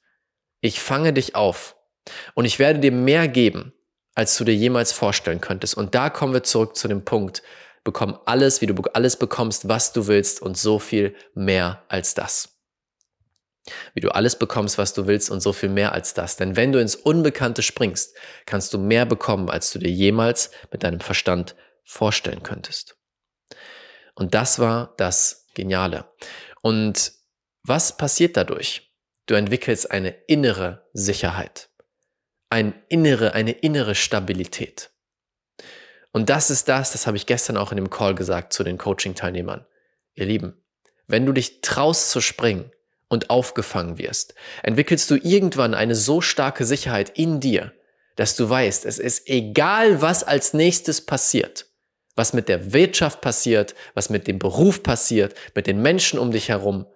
ich 0.62 0.80
fange 0.80 1.12
dich 1.12 1.36
auf 1.36 1.76
und 2.36 2.46
ich 2.46 2.60
werde 2.60 2.80
dir 2.80 2.92
mehr 2.92 3.28
geben, 3.28 3.74
als 4.14 4.38
du 4.38 4.44
dir 4.44 4.56
jemals 4.56 4.92
vorstellen 4.92 5.42
könntest. 5.42 5.76
Und 5.76 5.96
da 5.96 6.10
kommen 6.10 6.34
wir 6.34 6.44
zurück 6.44 6.76
zu 6.78 6.88
dem 6.88 7.04
Punkt, 7.04 7.44
bekomm 7.84 8.18
alles, 8.26 8.62
wie 8.62 8.68
du 8.68 8.82
alles 8.94 9.18
bekommst, 9.18 9.68
was 9.68 9.92
du 9.92 10.08
willst 10.08 10.42
und 10.42 10.58
so 10.58 10.80
viel 10.80 11.16
mehr 11.34 11.84
als 11.90 12.14
das 12.14 12.55
wie 13.94 14.02
du 14.02 14.10
alles 14.10 14.38
bekommst, 14.38 14.78
was 14.78 14.94
du 14.94 15.08
willst 15.08 15.30
und 15.30 15.42
so 15.42 15.54
viel 15.54 15.70
mehr 15.70 15.92
als 15.92 16.14
das. 16.14 16.38
Denn 16.38 16.56
wenn 16.56 16.72
du 16.72 16.80
ins 16.80 16.96
Unbekannte 16.96 17.62
springst, 17.62 18.16
kannst 18.46 18.74
du 18.74 18.78
mehr 18.78 19.06
bekommen, 19.06 19.50
als 19.50 19.72
du 19.72 19.80
dir 19.80 19.90
jemals 19.90 20.52
mit 20.72 20.84
deinem 20.84 21.00
Verstand 21.00 21.56
vorstellen 21.84 22.44
könntest. 22.44 22.98
Und 24.16 24.34
das 24.34 24.60
war 24.60 24.94
das 24.98 25.48
Geniale. 25.54 26.06
Und 26.62 27.14
was 27.64 27.98
passiert 27.98 28.38
dadurch? 28.38 28.94
Du 29.26 29.34
entwickelst 29.34 29.90
eine 29.90 30.10
innere 30.28 30.88
Sicherheit, 30.94 31.70
ein 32.50 32.84
innere, 32.90 33.34
eine 33.34 33.52
innere 33.52 33.96
Stabilität. 33.96 34.92
Und 36.12 36.30
das 36.30 36.50
ist 36.50 36.70
das, 36.70 36.92
das 36.92 37.08
habe 37.08 37.18
ich 37.18 37.26
gestern 37.26 37.58
auch 37.58 37.72
in 37.72 37.78
dem 37.78 37.90
Call 37.90 38.16
gesagt 38.16 38.54
zu 38.54 38.64
den 38.64 38.78
Coaching-Teilnehmern. 38.78 39.66
Ihr 40.14 40.26
Lieben, 40.26 40.64
wenn 41.08 41.26
du 41.26 41.34
dich 41.34 41.62
traust 41.62 42.12
zu 42.12 42.22
springen 42.22 42.72
und 43.08 43.30
aufgefangen 43.30 43.98
wirst, 43.98 44.34
entwickelst 44.64 45.10
du 45.12 45.16
irgendwann 45.16 45.74
eine 45.74 45.96
so 45.96 46.22
starke 46.22 46.66
Sicherheit 46.66 47.12
in 47.18 47.40
dir, 47.40 47.74
dass 48.16 48.36
du 48.36 48.50
weißt, 48.50 48.86
es 48.86 49.00
ist 49.00 49.30
egal, 49.30 50.02
was 50.02 50.24
als 50.24 50.54
nächstes 50.54 51.06
passiert, 51.06 51.68
was 52.16 52.34
mit 52.34 52.50
der 52.50 52.74
Wirtschaft 52.74 53.22
passiert, 53.22 53.76
was 53.94 54.10
mit 54.10 54.28
dem 54.28 54.40
Beruf 54.40 54.84
passiert, 54.84 55.36
mit 55.54 55.68
den 55.68 55.82
Menschen 55.82 56.18
um 56.18 56.32
dich 56.32 56.50
herum. 56.50 56.88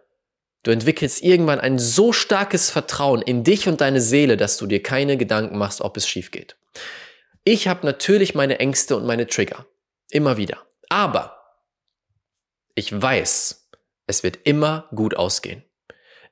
Du 0.63 0.72
entwickelst 0.72 1.24
irgendwann 1.24 1.60
ein 1.60 1.80
so 1.80 2.12
starkes 2.12 2.70
Vertrauen 2.70 3.22
in 3.22 3.44
dich 3.44 3.68
und 3.68 3.82
deine 3.82 4.01
Seele, 4.01 4.36
dass 4.38 4.58
du 4.58 4.66
dir 4.66 4.84
keine 4.84 5.18
Gedanken 5.18 5.58
machst, 5.58 5.82
ob 5.82 5.96
es 5.96 6.08
schief 6.08 6.32
geht. 6.32 6.58
Ich 7.44 7.68
habe 7.68 7.86
natürlich 7.86 8.36
meine 8.36 8.60
Ängste 8.60 8.96
und 8.98 9.06
meine 9.06 9.28
Trigger. 9.28 9.66
Immer 10.12 10.38
wieder. 10.38 10.66
Aber 10.89 11.39
ich 12.75 13.00
weiß, 13.00 13.70
es 14.08 14.24
wird 14.24 14.39
immer 14.44 14.89
gut 14.94 15.16
ausgehen. 15.16 15.63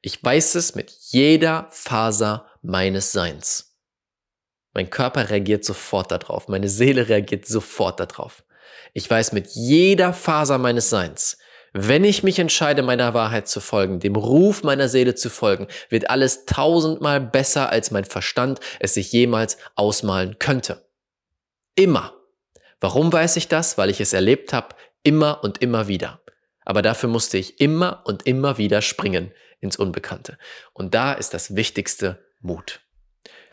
Ich 0.01 0.23
weiß 0.23 0.55
es 0.55 0.75
mit 0.75 0.91
jeder 1.09 1.67
Faser 1.71 2.47
meines 2.61 3.11
Seins. 3.11 3.75
Mein 4.73 4.89
Körper 4.89 5.29
reagiert 5.29 5.65
sofort 5.65 6.11
darauf. 6.11 6.47
Meine 6.47 6.69
Seele 6.69 7.09
reagiert 7.09 7.47
sofort 7.47 7.99
darauf. 7.99 8.43
Ich 8.93 9.09
weiß 9.09 9.31
mit 9.31 9.47
jeder 9.47 10.13
Faser 10.13 10.59
meines 10.59 10.89
Seins, 10.89 11.37
wenn 11.73 12.03
ich 12.03 12.23
mich 12.23 12.39
entscheide, 12.39 12.81
meiner 12.81 13.13
Wahrheit 13.13 13.47
zu 13.47 13.59
folgen, 13.59 13.99
dem 13.99 14.15
Ruf 14.15 14.63
meiner 14.63 14.89
Seele 14.89 15.15
zu 15.15 15.29
folgen, 15.29 15.67
wird 15.89 16.09
alles 16.09 16.45
tausendmal 16.45 17.21
besser, 17.21 17.69
als 17.69 17.91
mein 17.91 18.05
Verstand 18.05 18.59
es 18.79 18.95
sich 18.95 19.11
jemals 19.11 19.57
ausmalen 19.75 20.39
könnte. 20.39 20.89
Immer. 21.75 22.15
Warum 22.79 23.11
weiß 23.11 23.35
ich 23.37 23.47
das? 23.47 23.77
Weil 23.77 23.89
ich 23.89 24.01
es 24.01 24.13
erlebt 24.13 24.53
habe, 24.53 24.75
immer 25.03 25.43
und 25.43 25.61
immer 25.61 25.87
wieder. 25.87 26.21
Aber 26.65 26.81
dafür 26.81 27.09
musste 27.09 27.37
ich 27.37 27.59
immer 27.59 28.01
und 28.05 28.25
immer 28.25 28.57
wieder 28.57 28.81
springen 28.81 29.31
ins 29.59 29.77
Unbekannte. 29.77 30.37
Und 30.73 30.93
da 30.93 31.13
ist 31.13 31.33
das 31.33 31.55
Wichtigste 31.55 32.25
Mut. 32.39 32.81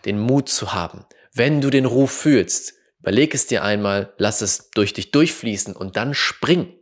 Den 0.04 0.18
Mut 0.18 0.48
zu 0.48 0.74
haben. 0.74 1.04
Wenn 1.32 1.60
du 1.60 1.70
den 1.70 1.86
Ruf 1.86 2.12
fühlst, 2.12 2.74
überleg 3.00 3.34
es 3.34 3.46
dir 3.46 3.64
einmal, 3.64 4.12
lass 4.18 4.40
es 4.40 4.70
durch 4.70 4.92
dich 4.92 5.10
durchfließen 5.10 5.74
und 5.74 5.96
dann 5.96 6.14
spring. 6.14 6.74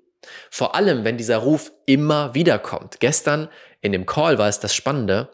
Vor 0.51 0.75
allem, 0.75 1.05
wenn 1.05 1.17
dieser 1.17 1.39
Ruf 1.39 1.73
immer 1.87 2.35
wieder 2.35 2.59
kommt. 2.59 3.01
Gestern 3.01 3.49
in 3.81 3.93
dem 3.93 4.07
Call 4.07 4.39
war 4.39 4.49
es 4.49 4.61
das 4.61 4.75
Spannende. 4.75 5.31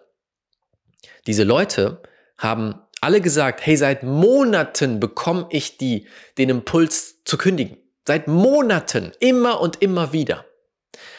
Diese 1.26 1.44
Leute 1.44 2.02
haben 2.38 2.80
alle 3.00 3.20
gesagt, 3.20 3.64
hey, 3.64 3.76
seit 3.76 4.02
Monaten 4.02 5.00
bekomme 5.00 5.46
ich 5.50 5.78
die, 5.78 6.08
den 6.36 6.48
Impuls 6.48 7.22
zu 7.24 7.36
kündigen. 7.36 7.78
Seit 8.06 8.26
Monaten, 8.26 9.12
immer 9.20 9.60
und 9.60 9.82
immer 9.82 10.12
wieder. 10.12 10.46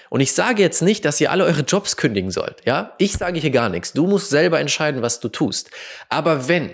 Und 0.09 0.21
ich 0.21 0.33
sage 0.33 0.61
jetzt 0.61 0.81
nicht, 0.81 1.05
dass 1.05 1.21
ihr 1.21 1.31
alle 1.31 1.45
eure 1.45 1.61
Jobs 1.61 1.97
kündigen 1.97 2.31
sollt, 2.31 2.57
ja? 2.65 2.93
Ich 2.97 3.13
sage 3.13 3.39
hier 3.39 3.51
gar 3.51 3.69
nichts. 3.69 3.93
Du 3.93 4.07
musst 4.07 4.29
selber 4.29 4.59
entscheiden, 4.59 5.01
was 5.01 5.19
du 5.19 5.29
tust. 5.29 5.69
Aber 6.09 6.47
wenn 6.47 6.71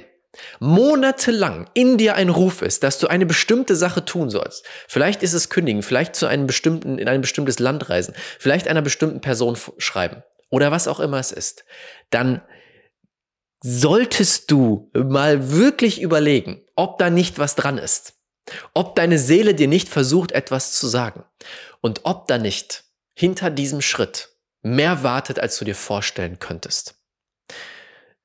monatelang 0.60 1.70
in 1.74 1.98
dir 1.98 2.16
ein 2.16 2.30
Ruf 2.30 2.62
ist, 2.62 2.84
dass 2.84 3.00
du 3.00 3.08
eine 3.08 3.26
bestimmte 3.26 3.76
Sache 3.76 4.06
tun 4.06 4.30
sollst, 4.30 4.66
vielleicht 4.88 5.24
ist 5.24 5.34
es 5.34 5.50
kündigen, 5.50 5.84
vielleicht 5.84 6.16
zu 6.16 6.28
einem 6.28 6.48
bestimmten, 6.48 6.98
in 6.98 7.08
ein 7.08 7.22
bestimmtes 7.22 7.60
Land 7.60 7.90
reisen, 7.90 8.14
vielleicht 8.40 8.68
einer 8.68 8.82
bestimmten 8.82 9.22
Person 9.22 9.58
schreiben 9.78 10.24
oder 10.50 10.72
was 10.72 10.88
auch 10.88 11.00
immer 11.00 11.20
es 11.20 11.32
ist, 11.32 11.66
dann 12.10 12.42
solltest 13.62 14.52
du 14.52 14.92
mal 14.94 15.52
wirklich 15.52 16.02
überlegen, 16.02 16.62
ob 16.76 16.98
da 16.98 17.10
nicht 17.10 17.40
was 17.40 17.56
dran 17.56 17.78
ist. 17.78 18.14
Ob 18.76 18.96
deine 18.96 19.18
Seele 19.18 19.56
dir 19.56 19.68
nicht 19.68 19.90
versucht, 19.90 20.32
etwas 20.32 20.74
zu 20.74 20.88
sagen. 20.88 21.26
Und 21.82 22.02
ob 22.04 22.28
da 22.28 22.38
nicht 22.38 22.85
hinter 23.16 23.50
diesem 23.50 23.82
Schritt 23.82 24.30
mehr 24.62 25.04
wartet, 25.04 25.40
als 25.40 25.58
du 25.58 25.66
dir 25.66 25.76
vorstellen 25.76 26.40
könntest. 26.40 26.96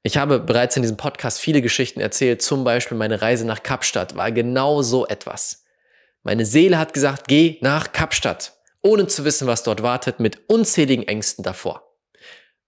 Ich 0.03 0.17
habe 0.17 0.41
bereits 0.41 0.77
in 0.77 0.83
diesem 0.83 0.97
Podcast 0.97 1.41
viele 1.41 1.61
Geschichten 1.63 2.01
erzählt, 2.01 2.43
zum 2.43 2.65
Beispiel 2.65 2.97
meine 2.97 3.21
Reise 3.21 3.47
nach 3.47 3.63
Kapstadt 3.63 4.17
war 4.17 4.33
genau 4.33 4.83
so 4.83 5.07
etwas. 5.07 5.65
Meine 6.23 6.47
Seele 6.47 6.79
hat 6.79 6.95
gesagt, 6.95 7.29
geh 7.29 7.59
nach 7.61 7.93
Kapstadt, 7.93 8.59
ohne 8.83 9.07
zu 9.07 9.25
wissen, 9.25 9.47
was 9.47 9.63
dort 9.63 9.83
wartet, 9.83 10.19
mit 10.21 10.49
unzähligen 10.49 11.07
Ängsten 11.07 11.45
davor. 11.45 11.99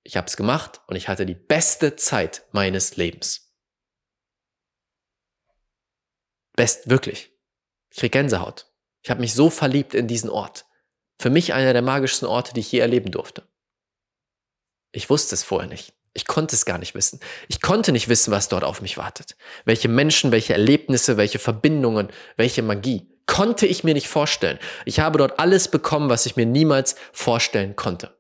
Ich 0.02 0.17
habe 0.17 0.26
es 0.26 0.37
gemacht 0.37 0.81
und 0.87 0.97
ich 0.97 1.09
hatte 1.09 1.25
die 1.25 1.35
beste 1.35 1.97
Zeit 1.97 2.45
meines 2.52 2.97
Lebens. 2.97 3.52
Best, 6.55 6.91
wirklich. 6.91 7.33
Ich 7.91 7.99
krieg 7.99 8.12
Gänsehaut. 8.12 8.71
Ich 9.02 9.11
habe 9.11 9.21
mich 9.21 9.35
so 9.35 9.49
verliebt 9.49 9.95
in 9.95 10.07
diesen 10.07 10.29
Ort. 10.29 10.67
Für 11.23 11.31
mich 11.31 11.55
einer 11.55 11.73
der 11.73 11.83
magischsten 11.83 12.26
Orte, 12.26 12.52
die 12.52 12.59
ich 12.59 12.73
je 12.73 12.81
erleben 12.81 13.12
durfte. 13.12 13.45
Ich 14.91 15.09
wusste 15.09 15.37
es 15.37 15.45
vorher 15.45 15.69
nicht. 15.69 15.93
Ich 16.14 16.26
konnte 16.26 16.57
es 16.57 16.64
gar 16.64 16.79
nicht 16.79 16.97
wissen. 16.97 17.21
Ich 17.47 17.61
konnte 17.61 17.93
nicht 17.93 18.09
wissen, 18.09 18.33
was 18.33 18.49
dort 18.49 18.64
auf 18.64 18.83
mich 18.83 18.99
wartet. 18.99 19.37
Welche 19.64 19.87
Menschen, 19.87 20.33
welche 20.33 20.52
Erlebnisse, 20.52 21.17
welche 21.19 21.38
Verbindungen, 21.38 22.09
welche 22.37 22.62
Magie. 22.62 23.09
Konnte 23.26 23.69
ich 23.69 23.85
mir 23.85 23.95
nicht 23.95 24.09
vorstellen. 24.09 24.59
Ich 24.85 24.99
habe 24.99 25.19
dort 25.19 25.38
alles 25.38 25.69
bekommen, 25.69 26.11
was 26.11 26.26
ich 26.26 26.35
mir 26.35 26.45
niemals 26.45 26.97
vorstellen 27.12 27.76
konnte. 27.76 28.19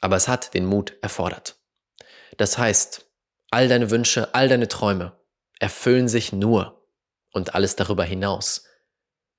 Aber 0.00 0.14
es 0.14 0.28
hat 0.28 0.54
den 0.54 0.66
Mut 0.66 0.92
erfordert. 1.02 1.56
Das 2.36 2.58
heißt, 2.58 3.10
all 3.50 3.66
deine 3.66 3.90
Wünsche, 3.90 4.36
all 4.36 4.48
deine 4.48 4.68
Träume 4.68 5.18
erfüllen 5.58 6.06
sich 6.06 6.32
nur 6.32 6.88
und 7.32 7.56
alles 7.56 7.74
darüber 7.74 8.04
hinaus, 8.04 8.66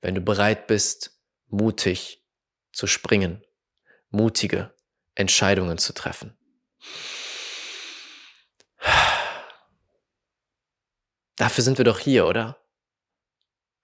wenn 0.02 0.16
du 0.16 0.20
bereit 0.20 0.68
bist, 0.68 1.16
mutig 1.50 2.24
zu 2.72 2.88
springen, 2.88 3.44
mutige 4.10 4.74
Entscheidungen 5.16 5.78
zu 5.78 5.94
treffen. 5.94 6.38
Dafür 11.36 11.64
sind 11.64 11.78
wir 11.78 11.86
doch 11.86 12.00
hier, 12.00 12.28
oder? 12.28 12.58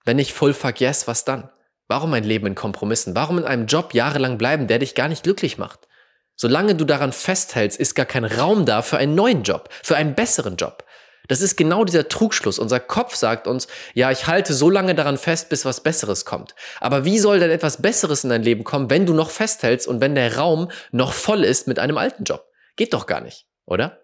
Wenn 0.04 0.16
nicht 0.16 0.32
full 0.32 0.54
fuck 0.54 0.80
yes, 0.80 1.08
was 1.08 1.24
dann? 1.24 1.50
Warum 1.88 2.12
ein 2.14 2.24
Leben 2.24 2.46
in 2.46 2.54
Kompromissen? 2.54 3.14
Warum 3.14 3.38
in 3.38 3.44
einem 3.44 3.66
Job 3.66 3.94
jahrelang 3.94 4.38
bleiben, 4.38 4.66
der 4.66 4.78
dich 4.78 4.94
gar 4.94 5.08
nicht 5.08 5.22
glücklich 5.22 5.58
macht? 5.58 5.88
Solange 6.34 6.74
du 6.74 6.84
daran 6.84 7.12
festhältst, 7.12 7.78
ist 7.78 7.94
gar 7.94 8.06
kein 8.06 8.24
Raum 8.24 8.66
da 8.66 8.82
für 8.82 8.98
einen 8.98 9.14
neuen 9.14 9.42
Job, 9.42 9.70
für 9.82 9.96
einen 9.96 10.14
besseren 10.14 10.56
Job. 10.56 10.84
Das 11.28 11.40
ist 11.40 11.56
genau 11.56 11.84
dieser 11.84 12.08
Trugschluss. 12.08 12.58
Unser 12.58 12.80
Kopf 12.80 13.14
sagt 13.16 13.46
uns, 13.46 13.66
ja, 13.94 14.10
ich 14.10 14.26
halte 14.26 14.54
so 14.54 14.70
lange 14.70 14.94
daran 14.94 15.18
fest, 15.18 15.48
bis 15.48 15.64
was 15.64 15.82
Besseres 15.82 16.24
kommt. 16.24 16.54
Aber 16.80 17.04
wie 17.04 17.18
soll 17.18 17.40
denn 17.40 17.50
etwas 17.50 17.82
Besseres 17.82 18.24
in 18.24 18.30
dein 18.30 18.42
Leben 18.42 18.64
kommen, 18.64 18.90
wenn 18.90 19.06
du 19.06 19.14
noch 19.14 19.30
festhältst 19.30 19.88
und 19.88 20.00
wenn 20.00 20.14
der 20.14 20.36
Raum 20.36 20.70
noch 20.92 21.12
voll 21.12 21.44
ist 21.44 21.66
mit 21.66 21.78
einem 21.78 21.98
alten 21.98 22.24
Job? 22.24 22.44
Geht 22.76 22.94
doch 22.94 23.06
gar 23.06 23.20
nicht, 23.20 23.46
oder? 23.64 24.02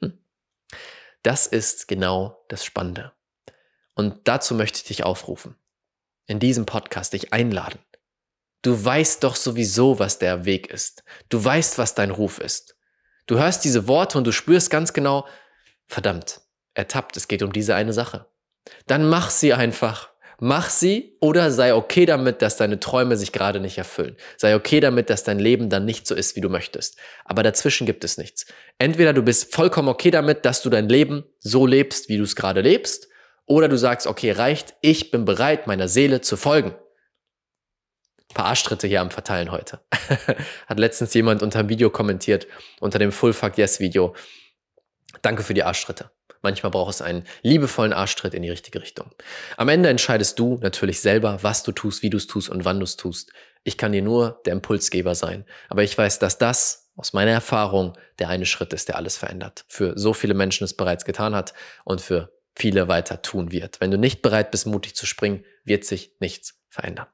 Hm. 0.00 0.18
Das 1.22 1.46
ist 1.46 1.88
genau 1.88 2.44
das 2.48 2.64
Spannende. 2.64 3.12
Und 3.94 4.28
dazu 4.28 4.54
möchte 4.54 4.78
ich 4.78 4.84
dich 4.84 5.04
aufrufen. 5.04 5.56
In 6.26 6.40
diesem 6.40 6.66
Podcast 6.66 7.14
dich 7.14 7.32
einladen. 7.32 7.78
Du 8.62 8.84
weißt 8.84 9.24
doch 9.24 9.36
sowieso, 9.36 9.98
was 9.98 10.18
der 10.18 10.44
Weg 10.44 10.68
ist. 10.68 11.04
Du 11.28 11.42
weißt, 11.42 11.78
was 11.78 11.94
dein 11.94 12.10
Ruf 12.10 12.38
ist. 12.38 12.76
Du 13.26 13.38
hörst 13.38 13.64
diese 13.64 13.86
Worte 13.86 14.18
und 14.18 14.26
du 14.26 14.32
spürst 14.32 14.70
ganz 14.70 14.92
genau, 14.92 15.26
verdammt, 15.88 16.42
ertappt, 16.74 17.16
es 17.16 17.28
geht 17.28 17.42
um 17.42 17.52
diese 17.52 17.74
eine 17.74 17.92
Sache. 17.92 18.26
Dann 18.86 19.08
mach 19.08 19.30
sie 19.30 19.54
einfach. 19.54 20.10
Mach 20.40 20.70
sie 20.70 21.16
oder 21.20 21.50
sei 21.50 21.74
okay 21.74 22.06
damit, 22.06 22.42
dass 22.42 22.56
deine 22.56 22.78
Träume 22.78 23.16
sich 23.16 23.32
gerade 23.32 23.58
nicht 23.58 23.76
erfüllen. 23.76 24.16
Sei 24.36 24.54
okay 24.54 24.78
damit, 24.78 25.10
dass 25.10 25.24
dein 25.24 25.40
Leben 25.40 25.68
dann 25.68 25.84
nicht 25.84 26.06
so 26.06 26.14
ist, 26.14 26.36
wie 26.36 26.40
du 26.40 26.48
möchtest. 26.48 26.96
Aber 27.24 27.42
dazwischen 27.42 27.86
gibt 27.86 28.04
es 28.04 28.18
nichts. 28.18 28.46
Entweder 28.78 29.12
du 29.12 29.22
bist 29.22 29.52
vollkommen 29.52 29.88
okay 29.88 30.12
damit, 30.12 30.44
dass 30.44 30.62
du 30.62 30.70
dein 30.70 30.88
Leben 30.88 31.24
so 31.40 31.66
lebst, 31.66 32.08
wie 32.08 32.18
du 32.18 32.22
es 32.22 32.36
gerade 32.36 32.60
lebst, 32.60 33.08
oder 33.46 33.66
du 33.68 33.76
sagst, 33.76 34.06
okay, 34.06 34.30
reicht, 34.30 34.76
ich 34.80 35.10
bin 35.10 35.24
bereit, 35.24 35.66
meiner 35.66 35.88
Seele 35.88 36.20
zu 36.20 36.36
folgen. 36.36 36.76
Ein 38.30 38.34
paar 38.34 38.44
Arschtritte 38.46 38.86
hier 38.86 39.00
am 39.00 39.10
Verteilen 39.10 39.50
heute. 39.50 39.80
Hat 40.66 40.78
letztens 40.78 41.14
jemand 41.14 41.42
unter 41.42 41.64
dem 41.64 41.68
Video 41.70 41.90
kommentiert, 41.90 42.46
unter 42.78 42.98
dem 42.98 43.10
Full 43.10 43.32
Fuck 43.32 43.56
Yes 43.56 43.80
Video. 43.80 44.14
Danke 45.22 45.42
für 45.42 45.54
die 45.54 45.64
Arschtritte. 45.64 46.10
Manchmal 46.42 46.70
braucht 46.70 46.94
es 46.94 47.02
einen 47.02 47.24
liebevollen 47.42 47.92
Arschtritt 47.92 48.34
in 48.34 48.42
die 48.42 48.50
richtige 48.50 48.80
Richtung. 48.80 49.10
Am 49.56 49.68
Ende 49.68 49.88
entscheidest 49.88 50.38
du 50.38 50.58
natürlich 50.62 51.00
selber, 51.00 51.38
was 51.42 51.62
du 51.62 51.72
tust, 51.72 52.02
wie 52.02 52.10
du 52.10 52.16
es 52.16 52.26
tust 52.26 52.48
und 52.48 52.64
wann 52.64 52.78
du 52.78 52.84
es 52.84 52.96
tust. 52.96 53.32
Ich 53.64 53.76
kann 53.76 53.92
dir 53.92 54.02
nur 54.02 54.40
der 54.46 54.52
Impulsgeber 54.52 55.14
sein. 55.14 55.44
Aber 55.68 55.82
ich 55.82 55.96
weiß, 55.98 56.20
dass 56.20 56.38
das 56.38 56.92
aus 56.96 57.12
meiner 57.12 57.32
Erfahrung 57.32 57.96
der 58.18 58.28
eine 58.28 58.46
Schritt 58.46 58.72
ist, 58.72 58.88
der 58.88 58.96
alles 58.96 59.16
verändert. 59.16 59.64
Für 59.68 59.98
so 59.98 60.12
viele 60.12 60.34
Menschen 60.34 60.64
es 60.64 60.74
bereits 60.74 61.04
getan 61.04 61.34
hat 61.34 61.54
und 61.84 62.00
für 62.00 62.32
viele 62.56 62.88
weiter 62.88 63.22
tun 63.22 63.52
wird. 63.52 63.80
Wenn 63.80 63.90
du 63.90 63.98
nicht 63.98 64.22
bereit 64.22 64.50
bist, 64.50 64.66
mutig 64.66 64.96
zu 64.96 65.06
springen, 65.06 65.44
wird 65.64 65.84
sich 65.84 66.12
nichts 66.18 66.60
verändern. 66.68 67.06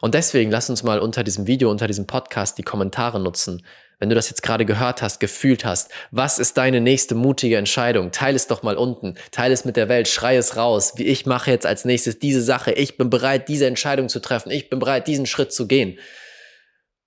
Und 0.00 0.14
deswegen 0.14 0.50
lass 0.50 0.70
uns 0.70 0.82
mal 0.82 0.98
unter 0.98 1.24
diesem 1.24 1.46
Video, 1.46 1.70
unter 1.70 1.86
diesem 1.86 2.06
Podcast 2.06 2.58
die 2.58 2.62
Kommentare 2.62 3.20
nutzen. 3.20 3.64
Wenn 4.00 4.08
du 4.08 4.14
das 4.14 4.30
jetzt 4.30 4.42
gerade 4.42 4.64
gehört 4.64 5.02
hast, 5.02 5.20
gefühlt 5.20 5.66
hast, 5.66 5.92
was 6.10 6.38
ist 6.38 6.56
deine 6.56 6.80
nächste 6.80 7.14
mutige 7.14 7.58
Entscheidung? 7.58 8.12
Teile 8.12 8.34
es 8.34 8.46
doch 8.46 8.62
mal 8.62 8.78
unten. 8.78 9.16
Teile 9.30 9.52
es 9.52 9.66
mit 9.66 9.76
der 9.76 9.90
Welt. 9.90 10.08
Schrei 10.08 10.36
es 10.36 10.56
raus. 10.56 10.94
Wie 10.96 11.04
ich 11.04 11.26
mache 11.26 11.50
jetzt 11.50 11.66
als 11.66 11.84
nächstes 11.84 12.18
diese 12.18 12.40
Sache. 12.40 12.72
Ich 12.72 12.96
bin 12.96 13.10
bereit, 13.10 13.48
diese 13.48 13.66
Entscheidung 13.66 14.08
zu 14.08 14.20
treffen. 14.20 14.50
Ich 14.50 14.70
bin 14.70 14.78
bereit, 14.78 15.06
diesen 15.06 15.26
Schritt 15.26 15.52
zu 15.52 15.68
gehen. 15.68 15.98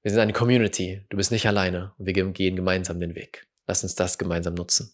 Wir 0.03 0.11
sind 0.11 0.19
eine 0.19 0.33
Community. 0.33 1.03
Du 1.09 1.17
bist 1.17 1.31
nicht 1.31 1.47
alleine. 1.47 1.93
Und 1.97 2.05
wir 2.05 2.13
gehen 2.13 2.55
gemeinsam 2.55 2.99
den 2.99 3.15
Weg. 3.15 3.47
Lass 3.65 3.81
uns 3.81 3.95
das 3.95 4.19
gemeinsam 4.19 4.53
nutzen. 4.53 4.93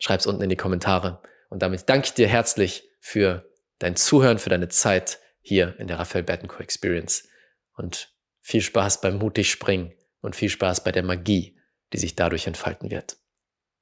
Schreib 0.00 0.18
es 0.18 0.26
unten 0.26 0.42
in 0.42 0.50
die 0.50 0.56
Kommentare. 0.56 1.22
Und 1.48 1.62
damit 1.62 1.88
danke 1.88 2.08
ich 2.08 2.14
dir 2.14 2.26
herzlich 2.26 2.88
für 2.98 3.48
dein 3.78 3.94
Zuhören, 3.94 4.38
für 4.38 4.50
deine 4.50 4.68
Zeit 4.68 5.20
hier 5.42 5.78
in 5.78 5.86
der 5.86 6.00
Raphael 6.00 6.24
Bettencourt 6.24 6.62
Experience. 6.62 7.28
Und 7.76 8.12
viel 8.40 8.62
Spaß 8.62 9.00
beim 9.00 9.18
mutig 9.18 9.48
springen 9.48 9.92
und 10.24 10.34
viel 10.34 10.48
Spaß 10.48 10.82
bei 10.82 10.90
der 10.90 11.02
Magie, 11.02 11.56
die 11.92 11.98
sich 11.98 12.16
dadurch 12.16 12.46
entfalten 12.46 12.90
wird. 12.90 13.18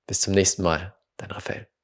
Bis 0.07 0.21
zum 0.21 0.35
nächsten 0.35 0.63
Mal, 0.63 0.95
dein 1.17 1.31
Raphael. 1.31 1.72